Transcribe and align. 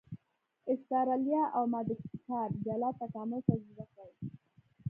استرالیا 0.73 1.43
او 1.57 1.63
ماداګاسکار 1.73 2.49
جلا 2.65 2.89
تکامل 3.01 3.41
تجربه 3.49 3.85
کړ. 3.93 4.07